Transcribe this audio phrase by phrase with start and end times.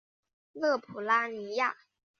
[0.53, 1.77] 勒普拉尼亚。